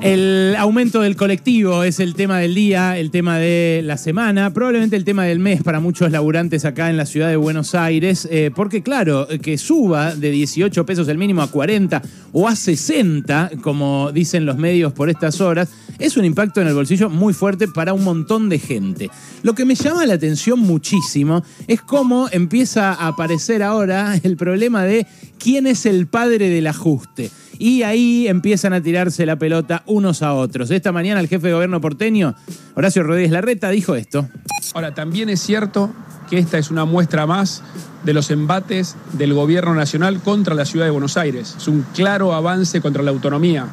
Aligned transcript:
El 0.00 0.54
aumento 0.56 1.00
del 1.00 1.16
colectivo 1.16 1.82
es 1.82 1.98
el 1.98 2.14
tema 2.14 2.38
del 2.38 2.54
día, 2.54 2.96
el 2.98 3.10
tema 3.10 3.38
de 3.38 3.80
la 3.84 3.96
semana, 3.96 4.54
probablemente 4.54 4.94
el 4.94 5.04
tema 5.04 5.24
del 5.24 5.40
mes 5.40 5.64
para 5.64 5.80
muchos 5.80 6.12
laburantes 6.12 6.64
acá 6.64 6.88
en 6.88 6.96
la 6.96 7.04
ciudad 7.04 7.28
de 7.28 7.34
Buenos 7.34 7.74
Aires, 7.74 8.28
eh, 8.30 8.52
porque 8.54 8.84
claro, 8.84 9.26
que 9.42 9.58
suba 9.58 10.14
de 10.14 10.30
18 10.30 10.86
pesos 10.86 11.08
el 11.08 11.18
mínimo 11.18 11.42
a 11.42 11.50
40 11.50 12.00
o 12.32 12.46
a 12.46 12.54
60, 12.54 13.50
como 13.60 14.12
dicen 14.12 14.46
los 14.46 14.56
medios 14.56 14.92
por 14.92 15.10
estas 15.10 15.40
horas, 15.40 15.68
es 15.98 16.16
un 16.16 16.24
impacto 16.24 16.60
en 16.60 16.68
el 16.68 16.74
bolsillo 16.74 17.10
muy 17.10 17.34
fuerte 17.34 17.66
para 17.66 17.92
un 17.92 18.04
montón 18.04 18.48
de 18.48 18.60
gente. 18.60 19.10
Lo 19.42 19.56
que 19.56 19.64
me 19.64 19.74
llama 19.74 20.06
la 20.06 20.14
atención 20.14 20.60
muchísimo 20.60 21.42
es 21.66 21.82
cómo 21.82 22.28
empieza 22.30 22.92
a 22.92 23.08
aparecer 23.08 23.64
ahora 23.64 24.14
el 24.22 24.36
problema 24.36 24.84
de 24.84 25.08
quién 25.40 25.66
es 25.66 25.86
el 25.86 26.06
padre 26.06 26.50
del 26.50 26.68
ajuste 26.68 27.32
y 27.58 27.82
ahí 27.82 28.28
empiezan 28.28 28.72
a 28.72 28.80
tirarse 28.80 29.26
la 29.26 29.36
pelota 29.36 29.82
unos 29.86 30.22
a 30.22 30.32
otros. 30.34 30.70
Esta 30.70 30.92
mañana 30.92 31.20
el 31.20 31.28
jefe 31.28 31.48
de 31.48 31.54
gobierno 31.54 31.80
porteño, 31.80 32.34
Horacio 32.74 33.02
Rodríguez 33.02 33.32
Larreta, 33.32 33.70
dijo 33.70 33.94
esto. 33.94 34.28
Ahora, 34.74 34.94
también 34.94 35.28
es 35.28 35.40
cierto 35.40 35.92
que 36.30 36.38
esta 36.38 36.58
es 36.58 36.70
una 36.70 36.84
muestra 36.84 37.26
más 37.26 37.62
de 38.04 38.12
los 38.12 38.30
embates 38.30 38.96
del 39.12 39.34
gobierno 39.34 39.74
nacional 39.74 40.20
contra 40.20 40.54
la 40.54 40.64
ciudad 40.64 40.84
de 40.84 40.90
Buenos 40.90 41.16
Aires. 41.16 41.54
Es 41.56 41.68
un 41.68 41.84
claro 41.94 42.32
avance 42.32 42.80
contra 42.80 43.02
la 43.02 43.10
autonomía. 43.10 43.66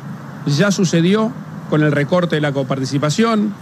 Ya 0.48 0.72
sucedió 0.72 1.31
con 1.70 1.84
el 1.84 1.92
recorte 1.92 2.36
de 2.36 2.42
la 2.42 2.52
coparticipación, 2.52 3.54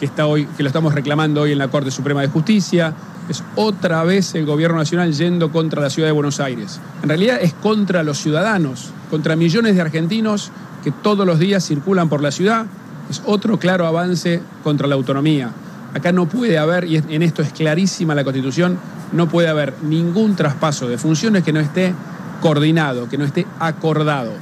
que, 0.00 0.06
está 0.06 0.26
hoy, 0.26 0.46
que 0.56 0.62
lo 0.62 0.68
estamos 0.68 0.94
reclamando 0.94 1.42
hoy 1.42 1.52
en 1.52 1.58
la 1.58 1.68
Corte 1.68 1.90
Suprema 1.90 2.20
de 2.20 2.28
Justicia. 2.28 2.94
Es 3.28 3.44
otra 3.56 4.04
vez 4.04 4.34
el 4.34 4.46
gobierno 4.46 4.78
nacional 4.78 5.12
yendo 5.12 5.52
contra 5.52 5.82
la 5.82 5.90
ciudad 5.90 6.08
de 6.08 6.12
Buenos 6.12 6.40
Aires. 6.40 6.80
En 7.02 7.08
realidad 7.08 7.38
es 7.40 7.52
contra 7.52 8.02
los 8.02 8.18
ciudadanos, 8.18 8.90
contra 9.10 9.36
millones 9.36 9.74
de 9.74 9.82
argentinos 9.82 10.50
que 10.82 10.90
todos 10.90 11.26
los 11.26 11.38
días 11.38 11.66
circulan 11.66 12.08
por 12.08 12.22
la 12.22 12.30
ciudad. 12.30 12.66
Es 13.10 13.22
otro 13.26 13.58
claro 13.58 13.86
avance 13.86 14.40
contra 14.62 14.86
la 14.86 14.94
autonomía. 14.94 15.50
Acá 15.94 16.12
no 16.12 16.28
puede 16.28 16.58
haber, 16.58 16.84
y 16.84 16.96
en 16.96 17.22
esto 17.22 17.42
es 17.42 17.52
clarísima 17.52 18.14
la 18.14 18.24
Constitución, 18.24 18.78
no 19.12 19.28
puede 19.28 19.48
haber 19.48 19.74
ningún 19.82 20.36
traspaso 20.36 20.88
de 20.88 20.98
funciones 20.98 21.42
que 21.42 21.52
no 21.52 21.60
esté 21.60 21.94
coordinado, 22.40 23.08
que 23.08 23.18
no 23.18 23.24
esté 23.24 23.46
acordado. 23.58 24.32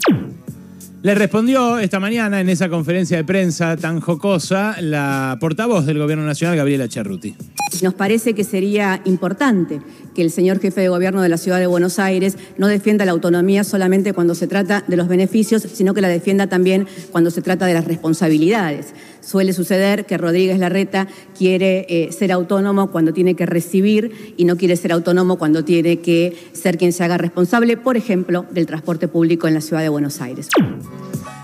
Le 1.03 1.15
respondió 1.15 1.78
esta 1.78 2.00
mañana 2.00 2.41
en 2.41 2.48
esa 2.48 2.69
conferencia 2.69 3.17
de 3.17 3.25
prensa 3.25 3.77
tan 3.77 4.00
jocosa 4.00 4.75
la 4.81 5.37
portavoz 5.41 5.87
del 5.87 5.98
Gobierno 5.98 6.25
Nacional, 6.25 6.56
Gabriela 6.56 6.89
Cerruti. 6.89 7.37
Nos 7.83 7.95
parece 7.95 8.35
que 8.35 8.45
sería 8.45 9.01
importante 9.05 9.81
que 10.15 10.23
el 10.23 10.31
señor 10.31 10.61
jefe 10.61 10.81
de 10.81 10.89
gobierno 10.89 11.21
de 11.23 11.29
la 11.29 11.37
ciudad 11.37 11.59
de 11.59 11.67
Buenos 11.67 11.99
Aires 11.99 12.37
no 12.57 12.69
defienda 12.69 13.05
la 13.05 13.13
autonomía 13.13 13.65
solamente 13.65 14.13
cuando 14.13 14.35
se 14.35 14.47
trata 14.47 14.83
de 14.87 14.97
los 14.97 15.09
beneficios, 15.09 15.63
sino 15.63 15.95
que 15.95 16.01
la 16.01 16.09
defienda 16.09 16.47
también 16.47 16.87
cuando 17.13 17.31
se 17.31 17.43
trata 17.43 17.67
de 17.67 17.75
las 17.75 17.85
responsabilidades. 17.85 18.95
Suele 19.21 19.53
suceder 19.53 20.07
que 20.07 20.17
Rodríguez 20.17 20.59
Larreta 20.59 21.09
quiere 21.37 21.87
eh, 21.89 22.13
ser 22.13 22.33
autónomo 22.33 22.91
cuando 22.91 23.13
tiene 23.13 23.35
que 23.35 23.47
recibir 23.47 24.35
y 24.37 24.45
no 24.45 24.57
quiere 24.57 24.77
ser 24.77 24.93
autónomo 24.93 25.37
cuando 25.37 25.65
tiene 25.65 25.99
que 25.99 26.37
ser 26.53 26.79
quien 26.79 26.93
se 26.93 27.05
haga 27.05 27.19
responsable, 27.19 27.77
por 27.77 27.97
ejemplo, 27.97 28.47
del 28.51 28.67
transporte 28.67 29.09
público 29.09 29.49
en 29.49 29.55
la 29.55 29.61
ciudad 29.61 29.83
de 29.83 29.89
Buenos 29.89 30.21
Aires. 30.21 30.49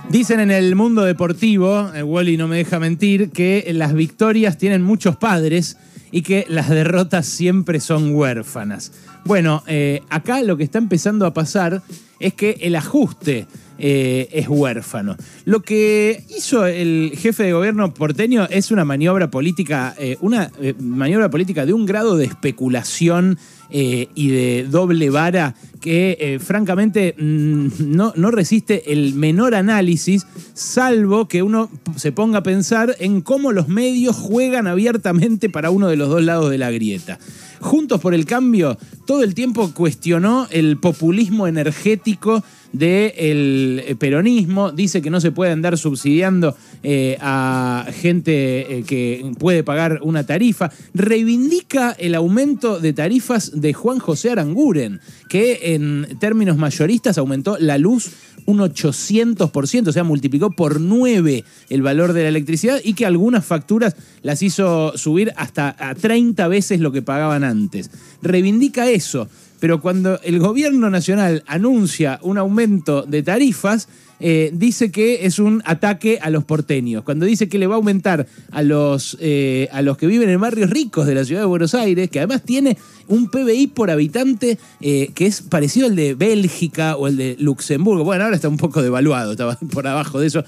Dicen 0.09 0.41
en 0.41 0.51
el 0.51 0.77
mundo 0.77 1.03
deportivo, 1.03 1.91
eh, 1.95 2.03
Wally 2.03 2.37
no 2.37 2.47
me 2.47 2.57
deja 2.57 2.79
mentir, 2.79 3.31
que 3.31 3.71
las 3.73 3.95
victorias 3.95 4.59
tienen 4.59 4.83
muchos 4.83 5.17
padres 5.17 5.79
y 6.13 6.23
que 6.23 6.47
las 6.49 6.69
derrotas 6.69 7.27
siempre 7.27 7.81
son 7.81 8.15
huérfanas. 8.15 8.93
Bueno, 9.25 9.65
eh, 9.67 10.03
acá 10.11 10.43
lo 10.43 10.57
que 10.57 10.65
está 10.65 10.79
empezando 10.79 11.27
a 11.27 11.35
pasar 11.35 11.83
es 12.21 12.35
que 12.35 12.59
el 12.61 12.77
ajuste 12.77 13.49
eh, 13.83 14.29
es 14.33 14.49
huérfano. 14.49 15.17
Lo 15.45 15.61
que 15.61 16.25
hizo 16.31 16.65
el 16.65 17.13
jefe 17.15 17.43
de 17.43 17.53
gobierno 17.53 17.93
porteño 17.93 18.47
es 18.49 18.71
una 18.71 18.85
maniobra 18.87 19.31
política, 19.31 19.95
una 20.21 20.51
maniobra 20.81 21.29
política 21.29 21.67
de 21.67 21.73
un 21.73 21.85
grado 21.85 22.17
de 22.17 22.25
especulación 22.25 23.39
y 23.71 24.29
de 24.29 24.67
doble 24.71 25.11
vara 25.11 25.55
que 25.83 26.17
eh, 26.21 26.39
francamente 26.39 27.15
mm, 27.19 27.69
no 27.89 28.31
resiste 28.31 28.93
el 28.93 29.15
menor 29.15 29.55
análisis, 29.55 30.27
salvo 30.55 31.29
que 31.29 31.43
uno 31.43 31.69
se 31.97 32.13
ponga 32.13 32.39
a 32.39 32.43
pensar 32.43 32.97
en 33.01 33.21
cómo 33.21 33.53
los 33.53 33.69
medios 33.69 34.17
juegan 34.17 34.69
abiertamente 34.69 35.51
para 35.51 35.71
uno 35.71 35.89
de 35.89 35.97
los 35.97 36.09
dos 36.09 36.23
lados 36.23 36.51
de 36.51 36.59
la 36.59 36.71
grieta. 36.71 37.19
Juntos 37.63 38.01
por 38.01 38.13
el 38.13 38.25
Cambio 38.25 38.77
todo 39.07 39.23
el 39.23 39.35
tiempo 39.35 39.73
cuestionó 39.73 40.49
el 40.51 40.79
populismo 40.79 41.47
energético 41.47 42.43
del 42.73 43.83
eh, 43.87 43.95
peronismo, 43.99 44.73
dice 44.73 45.01
que 45.01 45.11
no 45.11 45.21
se 45.21 45.31
puede 45.31 45.53
andar 45.53 45.79
subsidiando 45.79 46.57
eh, 46.83 47.17
a 47.21 47.87
gente 47.93 48.79
eh, 48.79 48.83
que 48.83 49.33
puede 49.39 49.63
pagar 49.63 50.01
una 50.03 50.25
tarifa, 50.25 50.71
reivindica 50.95 51.93
el 51.93 52.15
aumento 52.15 52.81
de 52.81 52.93
tarifas 52.93 53.61
de 53.61 53.73
Juan 53.73 53.99
José 53.99 54.31
Aranguren, 54.31 55.01
que 55.29 55.75
en 55.75 56.19
términos 56.19 56.57
mayoristas 56.57 57.19
aumentó 57.19 57.57
la 57.59 57.79
luz 57.79 58.11
un 58.47 58.59
800%, 58.59 59.89
o 59.89 59.93
sea, 59.93 60.05
multiplicó 60.05 60.51
por 60.51 60.81
9 60.81 61.45
el 61.71 61.83
valor 61.83 62.13
de 62.13 62.23
la 62.23 62.29
electricidad 62.29 62.81
y 62.83 62.95
que 62.95 63.07
algunas 63.07 63.45
facturas 63.45 63.97
las 64.23 64.43
hizo 64.43 64.97
subir 64.97 65.33
hasta 65.37 65.77
a 65.79 65.95
30 65.95 66.49
veces 66.49 66.81
lo 66.81 66.93
que 66.93 67.03
pagaban 67.03 67.45
antes. 67.45 67.91
Reivindica 68.23 68.91
eso, 68.91 69.29
pero 69.63 69.81
cuando 69.81 70.21
el 70.25 70.41
gobierno 70.41 70.91
nacional 70.91 71.45
anuncia 71.47 72.19
un 72.23 72.37
aumento 72.37 73.03
de 73.03 73.23
tarifas, 73.23 73.87
eh, 74.25 74.51
dice 74.55 74.93
que 74.93 75.27
es 75.27 75.41
un 75.41 75.63
ataque 75.65 76.21
a 76.23 76.31
los 76.31 76.45
porteños. 76.45 77.03
Cuando 77.03 77.27
dice 77.27 77.49
que 77.49 77.59
le 77.59 77.67
va 77.67 77.75
a 77.75 77.79
aumentar 77.79 78.27
a 78.53 78.63
los, 78.63 79.17
eh, 79.21 79.69
a 79.73 79.83
los 79.83 79.99
que 79.99 80.07
viven 80.07 80.29
en 80.29 80.41
barrios 80.41 80.71
ricos 80.71 81.09
de 81.09 81.17
la 81.17 81.25
ciudad 81.25 81.43
de 81.43 81.47
Buenos 81.47 81.75
Aires, 81.75 82.09
que 82.09 82.21
además 82.21 82.43
tiene 82.43 82.77
un 83.09 83.31
PBI 83.31 83.69
por 83.69 83.91
habitante 83.91 84.59
eh, 84.81 85.11
que 85.15 85.27
es 85.27 85.43
parecido 85.43 85.89
al 85.89 85.97
de 85.97 86.15
Bélgica 86.15 86.97
o 86.97 87.09
el 87.09 87.17
de 87.17 87.37
Luxemburgo. 87.41 88.05
Bueno, 88.05 88.23
ahora 88.23 88.37
está 88.37 88.49
un 88.49 88.59
poco 88.59 88.81
devaluado, 88.81 89.33
estaba 89.33 89.57
por 89.73 89.89
abajo 89.89 90.21
de 90.21 90.29
eso, 90.29 90.45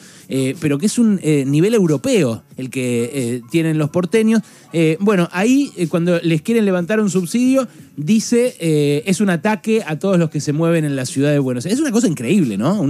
pero 0.60 0.78
que 0.78 0.86
es 0.86 0.98
un 0.98 1.20
nivel 1.22 1.74
europeo 1.74 2.44
el 2.56 2.70
que 2.70 3.42
tienen 3.50 3.78
los 3.78 3.90
porteños. 3.90 4.42
bueno, 5.00 5.28
ahí 5.32 5.72
cuando 5.88 6.20
les 6.20 6.42
quieren 6.42 6.64
levantar 6.64 7.00
un 7.00 7.10
subsidio, 7.10 7.66
dice 7.96 8.56
es 9.06 9.20
un 9.20 9.30
ataque 9.30 9.82
a 9.86 9.98
todos 9.98 10.18
los 10.18 10.30
que 10.30 10.40
se 10.40 10.52
mueven 10.52 10.84
en 10.84 10.96
la 10.96 11.06
ciudad 11.06 11.30
de 11.30 11.38
Buenos 11.38 11.64
Aires. 11.64 11.78
Es 11.78 11.82
una 11.82 11.92
cosa 11.92 12.08
increíble, 12.08 12.56
¿no? 12.56 12.80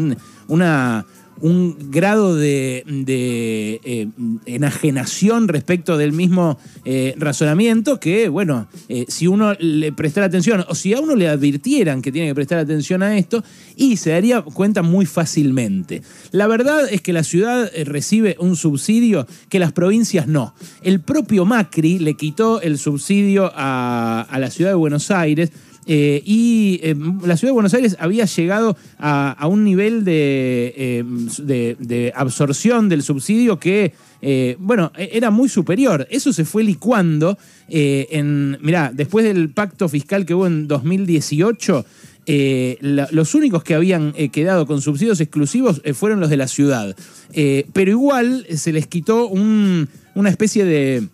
una, 0.49 1.07
un 1.41 1.91
grado 1.91 2.37
de, 2.37 2.85
eh, 2.87 4.09
enajenación 4.47 5.49
respecto 5.49 5.97
del 5.97 6.13
mismo 6.13 6.59
eh, 6.85 7.15
razonamiento 7.19 8.01
que, 8.01 8.29
bueno, 8.29 8.69
eh, 8.89 9.05
si 9.09 9.27
uno 9.27 9.55
le 9.59 9.93
prestara 9.93 10.27
atención 10.27 10.65
o 10.69 10.75
si 10.75 10.95
a 10.95 11.01
uno 11.01 11.17
le 11.17 11.29
advirtieran 11.29 12.03
que 12.03 12.13
tiene 12.13 12.29
que 12.29 12.35
prestar 12.35 12.59
atención 12.59 13.03
a 13.03 13.17
esto, 13.17 13.43
y 13.77 13.97
se 13.97 14.11
daría 14.11 14.43
cuenta 14.43 14.83
muy 14.83 15.07
fácilmente. 15.07 16.03
La 16.31 16.47
verdad 16.47 16.89
es 16.91 17.01
que 17.01 17.13
la 17.13 17.25
ciudad 17.25 17.71
recibe 17.85 18.37
un 18.39 18.57
subsidio 18.57 19.27
que 19.49 19.59
las 19.59 19.73
provincias 19.73 20.29
no. 20.29 20.55
El 20.83 21.01
propio 21.01 21.45
Macri 21.45 21.99
le 21.99 22.15
quitó 22.15 22.61
el 22.61 22.79
subsidio 22.79 23.51
a, 23.55 24.23
a 24.23 24.39
la 24.39 24.51
ciudad 24.51 24.71
de 24.71 24.77
Buenos 24.77 25.11
Aires 25.11 25.51
eh, 25.87 26.23
y 26.25 26.81
eh, 26.83 26.95
la 27.25 27.37
ciudad 27.37 27.51
de 27.51 27.55
Buenos 27.55 27.75
Aires 27.75 27.97
había 27.99 28.25
llegado 28.25 28.77
a, 28.99 29.47
un 29.47 29.65
nivel 29.65 30.03
eh, 30.07 31.05
de, 31.39 32.13
absorción 32.15 32.89
del 32.89 33.03
subsidio 33.03 33.59
que, 33.59 33.93
bueno, 34.59 34.93
e, 34.97 35.11
era 35.13 35.31
muy 35.31 35.49
superior. 35.49 36.07
Eso 36.11 36.33
se 36.33 36.45
fue 36.45 36.65
licuando 36.65 37.37
en, 37.69 38.59
mirá, 38.63 38.91
después 38.95 39.25
del 39.25 39.51
pacto 39.51 39.89
fiscal 39.89 40.25
que 40.25 40.35
hubo 40.35 40.47
en 40.47 40.67
2018, 40.69 41.85
los 42.81 43.35
únicos 43.35 43.63
que 43.63 43.75
habían 43.75 44.13
quedado 44.33 44.67
con 44.67 44.81
subsidios 44.81 45.21
exclusivos 45.21 45.83
fueron 45.93 46.21
los 46.21 46.31
de 46.31 46.39
la 46.39 46.49
ciudad. 46.49 46.97
pero 47.73 47.91
igual 47.91 48.47
se 48.57 48.73
les 48.73 48.87
quitó 48.87 49.29
una 49.29 50.31
especie 50.31 50.65
de 50.65 51.09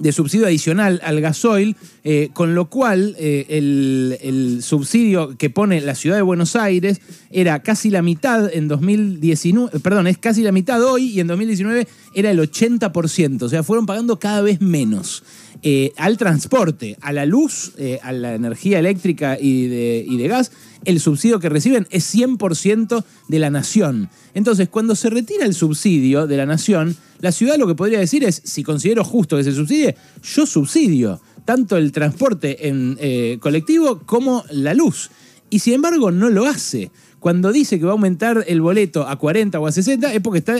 de 0.00 0.12
subsidio 0.12 0.46
adicional 0.46 1.00
al 1.04 1.20
gasoil, 1.20 1.76
eh, 2.04 2.30
con 2.32 2.54
lo 2.54 2.68
cual 2.68 3.16
eh, 3.18 3.46
el, 3.48 4.60
subsidio 4.62 5.36
que 5.36 5.50
pone 5.50 5.80
la 5.80 5.94
ciudad 5.94 6.16
de 6.16 6.22
Buenos 6.22 6.56
Aires 6.56 7.00
era 7.30 7.62
casi 7.62 7.90
la 7.90 8.02
mitad 8.02 8.52
en 8.52 8.68
2019, 8.68 9.80
perdón, 9.80 10.06
es 10.06 10.18
casi 10.18 10.42
la 10.42 10.52
mitad 10.52 10.82
hoy 10.82 11.10
y 11.10 11.20
en 11.20 11.26
2019 11.26 11.86
era 12.14 12.30
el 12.30 12.38
80%, 12.38 13.42
o 13.42 13.48
sea, 13.48 13.62
fueron 13.62 13.86
pagando 13.86 14.18
cada 14.18 14.42
vez 14.42 14.60
menos. 14.60 15.22
Eh, 15.62 15.92
al 15.96 16.16
transporte, 16.16 16.96
a 17.00 17.12
la 17.12 17.26
luz, 17.26 17.72
a 18.02 18.12
la 18.12 18.34
energía 18.34 18.78
eléctrica 18.78 19.36
y 19.40 19.66
de, 19.66 20.04
y 20.06 20.16
de 20.16 20.28
gas, 20.28 20.52
el 20.84 21.00
subsidio 21.00 21.40
que 21.40 21.48
reciben 21.48 21.88
es 21.90 22.14
100% 22.14 23.04
de 23.28 23.38
la 23.38 23.50
nación. 23.50 24.08
Entonces, 24.34 24.68
cuando 24.68 24.94
se 24.94 25.10
retira 25.10 25.44
el 25.44 25.54
subsidio 25.54 26.26
de 26.28 26.36
la 26.36 26.46
nación, 26.46 26.96
la 27.20 27.32
ciudad 27.32 27.56
lo 27.58 27.66
que 27.66 27.74
podría 27.74 27.98
decir 27.98 28.24
es, 28.24 28.40
si 28.44 28.62
considero 28.62 29.04
justo 29.04 29.36
que 29.36 29.44
se 29.44 29.52
subsidie, 29.52 29.96
yo 30.22 30.46
subsidio 30.46 31.20
tanto 31.44 31.76
el 31.76 31.92
transporte 31.92 32.68
en 32.68 32.96
eh, 33.00 33.38
colectivo 33.40 34.00
como 34.04 34.44
la 34.50 34.74
luz. 34.74 35.10
Y 35.50 35.60
sin 35.60 35.74
embargo 35.74 36.10
no 36.10 36.28
lo 36.28 36.46
hace. 36.46 36.90
Cuando 37.20 37.50
dice 37.50 37.78
que 37.78 37.84
va 37.84 37.92
a 37.92 37.94
aumentar 37.94 38.44
el 38.46 38.60
boleto 38.60 39.08
a 39.08 39.16
40 39.16 39.58
o 39.58 39.66
a 39.66 39.72
60 39.72 40.12
es 40.12 40.20
porque 40.20 40.38
está 40.38 40.56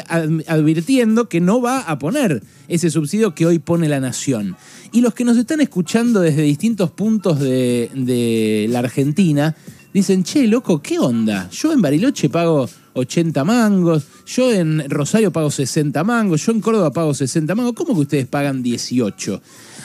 advirtiendo 0.48 1.28
que 1.28 1.40
no 1.40 1.60
va 1.60 1.80
a 1.80 1.98
poner 1.98 2.42
ese 2.66 2.90
subsidio 2.90 3.34
que 3.34 3.46
hoy 3.46 3.60
pone 3.60 3.88
la 3.88 4.00
nación. 4.00 4.56
Y 4.90 5.02
los 5.02 5.14
que 5.14 5.24
nos 5.24 5.36
están 5.36 5.60
escuchando 5.60 6.20
desde 6.20 6.42
distintos 6.42 6.90
puntos 6.90 7.38
de, 7.38 7.90
de 7.94 8.66
la 8.70 8.80
Argentina 8.80 9.54
dicen, 9.92 10.24
che, 10.24 10.48
loco, 10.48 10.82
¿qué 10.82 10.98
onda? 10.98 11.48
Yo 11.50 11.72
en 11.72 11.80
Bariloche 11.80 12.28
pago 12.28 12.68
80 12.98 13.44
mangos, 13.44 14.06
yo 14.26 14.52
en 14.52 14.88
Rosario 14.88 15.32
pago 15.32 15.50
60 15.50 16.04
mangos, 16.04 16.44
yo 16.44 16.52
en 16.52 16.60
Córdoba 16.60 16.92
pago 16.92 17.14
60 17.14 17.54
mangos, 17.54 17.74
¿cómo 17.74 17.94
que 17.94 18.00
ustedes 18.00 18.26
pagan 18.26 18.62
18? 18.62 19.40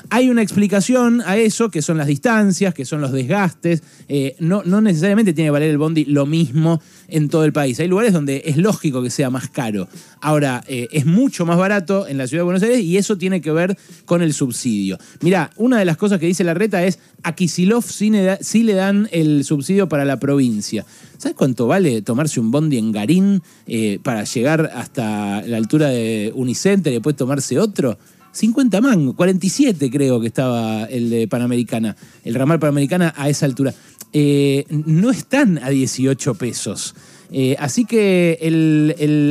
Hay 0.09 0.29
una 0.29 0.41
explicación 0.41 1.21
a 1.25 1.37
eso, 1.37 1.69
que 1.69 1.81
son 1.81 1.97
las 1.97 2.07
distancias, 2.07 2.73
que 2.73 2.85
son 2.85 3.01
los 3.01 3.11
desgastes. 3.11 3.81
Eh, 4.07 4.35
no, 4.39 4.63
necesariamente 4.63 5.33
tiene 5.33 5.47
que 5.47 5.51
valer 5.51 5.69
el 5.69 5.77
bondi 5.77 6.05
lo 6.05 6.25
mismo 6.25 6.81
en 7.07 7.29
todo 7.29 7.45
el 7.45 7.53
país. 7.53 7.79
Hay 7.79 7.87
lugares 7.87 8.13
donde 8.13 8.43
es 8.45 8.57
lógico 8.57 9.01
que 9.01 9.09
sea 9.09 9.29
más 9.29 9.49
caro. 9.49 9.87
Ahora, 10.21 10.63
eh, 10.67 10.87
es 10.91 11.05
mucho 11.05 11.45
más 11.45 11.57
barato 11.57 12.07
en 12.07 12.17
la 12.17 12.27
ciudad 12.27 12.41
de 12.41 12.45
Buenos 12.45 12.63
Aires 12.63 12.81
y 12.81 12.97
eso 12.97 13.17
tiene 13.17 13.41
que 13.41 13.51
ver 13.51 13.77
con 14.05 14.21
el 14.21 14.33
subsidio. 14.33 14.97
Mirá, 15.21 15.49
una 15.57 15.79
de 15.79 15.85
las 15.85 15.97
cosas 15.97 16.19
que 16.19 16.25
dice 16.25 16.43
la 16.43 16.53
reta 16.53 16.83
es 16.83 16.99
a 17.23 17.33
Kisilov 17.33 17.83
sí, 17.83 18.09
le 18.11 18.73
dan 18.73 19.07
el 19.11 19.43
subsidio 19.43 19.87
para 19.87 20.05
la 20.05 20.19
provincia. 20.19 20.85
¿Sabes 21.17 21.35
cuánto 21.37 21.67
vale 21.67 22.01
tomarse 22.01 22.39
un 22.39 22.51
bondi 22.51 22.77
en 22.77 22.91
Garín 22.91 23.41
eh, 23.65 23.99
para 24.03 24.25
llegar 24.25 24.71
hasta 24.75 25.41
la 25.43 25.57
altura 25.57 25.87
de 25.87 26.31
Unicenter 26.35 26.91
y 26.91 26.97
después 26.97 27.15
tomarse 27.15 27.59
otro? 27.59 27.97
50 28.33 28.81
mangos, 28.81 29.15
47 29.15 29.89
creo 29.91 30.19
que 30.19 30.27
estaba 30.27 30.85
el 30.85 31.09
de 31.09 31.27
Panamericana, 31.27 31.95
el 32.23 32.33
ramal 32.33 32.59
Panamericana 32.59 33.13
a 33.15 33.29
esa 33.29 33.45
altura. 33.45 33.73
Eh, 34.11 34.65
no 34.69 35.11
están 35.11 35.59
a 35.63 35.69
18 35.69 36.35
pesos. 36.35 36.95
Eh, 37.31 37.55
así 37.59 37.85
que 37.85 38.37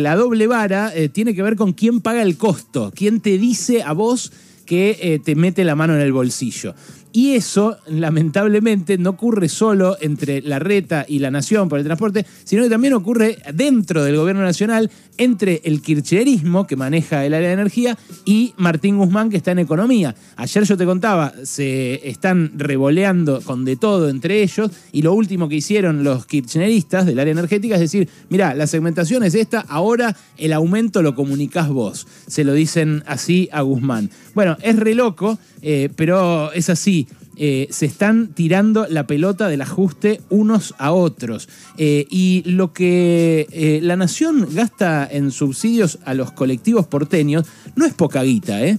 la 0.02 0.16
doble 0.16 0.46
vara 0.46 0.92
eh, 0.94 1.08
tiene 1.08 1.34
que 1.34 1.42
ver 1.42 1.56
con 1.56 1.72
quién 1.72 2.00
paga 2.00 2.22
el 2.22 2.36
costo, 2.36 2.92
quién 2.94 3.20
te 3.20 3.38
dice 3.38 3.82
a 3.82 3.92
vos 3.92 4.32
que 4.66 5.20
te 5.24 5.34
mete 5.34 5.64
la 5.64 5.74
mano 5.74 5.94
en 5.94 6.00
el 6.00 6.12
bolsillo. 6.12 6.74
Y 7.12 7.34
eso, 7.34 7.76
lamentablemente, 7.86 8.96
no 8.96 9.10
ocurre 9.10 9.48
solo 9.50 9.98
entre 10.00 10.40
la 10.40 10.58
reta 10.58 11.04
y 11.06 11.18
la 11.18 11.30
nación 11.30 11.68
por 11.68 11.78
el 11.78 11.84
transporte, 11.84 12.24
sino 12.44 12.62
que 12.62 12.70
también 12.70 12.94
ocurre 12.94 13.38
dentro 13.52 14.02
del 14.02 14.16
gobierno 14.16 14.42
nacional 14.42 14.90
entre 15.18 15.60
el 15.64 15.82
kirchnerismo, 15.82 16.66
que 16.66 16.74
maneja 16.74 17.24
el 17.26 17.34
área 17.34 17.48
de 17.48 17.54
energía, 17.54 17.98
y 18.24 18.54
Martín 18.56 18.96
Guzmán, 18.96 19.28
que 19.28 19.36
está 19.36 19.52
en 19.52 19.58
economía. 19.58 20.14
Ayer 20.36 20.64
yo 20.64 20.76
te 20.76 20.86
contaba, 20.86 21.34
se 21.42 22.08
están 22.08 22.52
revoleando 22.56 23.42
con 23.42 23.66
de 23.66 23.76
todo 23.76 24.08
entre 24.08 24.42
ellos, 24.42 24.70
y 24.90 25.02
lo 25.02 25.12
último 25.12 25.50
que 25.50 25.56
hicieron 25.56 26.04
los 26.04 26.24
kirchneristas 26.24 27.04
del 27.04 27.18
área 27.18 27.32
energética 27.32 27.74
es 27.74 27.80
decir, 27.82 28.08
mira, 28.30 28.54
la 28.54 28.66
segmentación 28.66 29.22
es 29.22 29.34
esta, 29.34 29.60
ahora 29.60 30.16
el 30.38 30.52
aumento 30.52 31.02
lo 31.02 31.14
comunicás 31.14 31.68
vos. 31.68 32.06
Se 32.26 32.44
lo 32.44 32.54
dicen 32.54 33.02
así 33.06 33.50
a 33.52 33.60
Guzmán. 33.60 34.10
Bueno, 34.34 34.56
es 34.62 34.76
re 34.76 34.94
loco, 34.94 35.38
eh, 35.62 35.88
pero 35.94 36.52
es 36.52 36.68
así. 36.68 37.08
Eh, 37.36 37.66
se 37.70 37.86
están 37.86 38.34
tirando 38.34 38.86
la 38.88 39.06
pelota 39.06 39.48
del 39.48 39.62
ajuste 39.62 40.20
unos 40.28 40.74
a 40.78 40.92
otros. 40.92 41.48
Eh, 41.78 42.06
y 42.10 42.42
lo 42.44 42.72
que 42.72 43.80
la 43.82 43.96
nación 43.96 44.48
gasta 44.52 45.08
en 45.10 45.30
subsidios 45.30 45.98
a 46.04 46.14
los 46.14 46.32
colectivos 46.32 46.86
porteños 46.86 47.46
no 47.74 47.86
es 47.86 47.94
poca 47.94 48.22
guita, 48.22 48.60
Es 48.64 48.78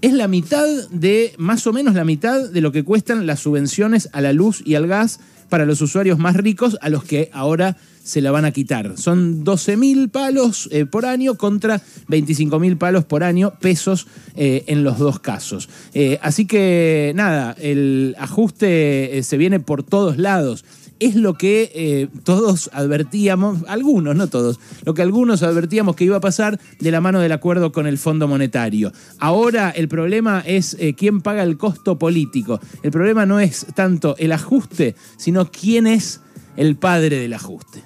la 0.00 0.28
mitad 0.28 0.66
de, 0.90 1.34
más 1.36 1.66
o 1.66 1.72
menos 1.72 1.94
la 1.94 2.04
mitad 2.04 2.48
de 2.48 2.60
lo 2.60 2.72
que 2.72 2.84
cuestan 2.84 3.26
las 3.26 3.40
subvenciones 3.40 4.08
a 4.12 4.22
la 4.22 4.32
luz 4.32 4.62
y 4.64 4.76
al 4.76 4.86
gas 4.86 5.20
para 5.50 5.66
los 5.66 5.82
usuarios 5.82 6.18
más 6.18 6.36
ricos 6.36 6.78
a 6.80 6.88
los 6.88 7.04
que 7.04 7.28
ahora 7.32 7.76
se 8.02 8.20
la 8.20 8.30
van 8.30 8.44
a 8.44 8.50
quitar. 8.50 8.96
Son 8.96 9.44
12 9.44 9.76
mil 9.76 10.08
palos 10.08 10.68
eh, 10.72 10.86
por 10.86 11.06
año 11.06 11.36
contra 11.36 11.80
25 12.08 12.58
mil 12.58 12.76
palos 12.76 13.04
por 13.04 13.22
año, 13.22 13.52
pesos 13.60 14.06
eh, 14.36 14.64
en 14.66 14.84
los 14.84 14.98
dos 14.98 15.20
casos. 15.20 15.68
Eh, 15.94 16.18
así 16.22 16.46
que 16.46 17.12
nada, 17.14 17.54
el 17.60 18.16
ajuste 18.18 19.20
se 19.22 19.36
viene 19.36 19.60
por 19.60 19.82
todos 19.82 20.18
lados. 20.18 20.64
Es 20.98 21.14
lo 21.14 21.38
que 21.38 22.10
todos 22.24 22.68
advertíamos, 22.74 23.60
algunos, 23.68 24.14
no 24.14 24.26
todos, 24.26 24.60
lo 24.84 24.92
que 24.92 25.00
algunos 25.00 25.42
advertíamos 25.42 25.96
que 25.96 26.04
iba 26.04 26.18
a 26.18 26.20
pasar 26.20 26.60
de 26.78 26.90
la 26.90 27.00
mano 27.00 27.20
del 27.20 27.32
acuerdo 27.32 27.72
con 27.72 27.86
el 27.86 27.96
Fondo 27.96 28.28
Monetario. 28.28 28.92
Ahora 29.18 29.70
el 29.70 29.88
problema 29.88 30.42
es 30.44 30.76
quién 30.98 31.22
paga 31.22 31.42
el 31.42 31.56
costo 31.56 31.98
político. 31.98 32.60
El 32.82 32.90
problema 32.90 33.24
no 33.24 33.40
es 33.40 33.64
tanto 33.74 34.14
el 34.18 34.32
ajuste, 34.32 34.94
sino 35.16 35.50
quién 35.50 35.86
es 35.86 36.20
el 36.60 36.76
padre 36.76 37.16
del 37.20 37.32
ajuste. 37.32 37.82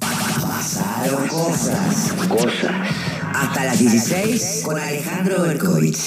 Pasaron 0.00 1.28
cosas. 1.28 2.14
Cosas. 2.26 2.72
Hasta 3.34 3.64
las 3.64 3.78
16 3.78 4.62
con 4.64 4.78
Alejandro 4.78 5.42
Berkovich. 5.42 5.98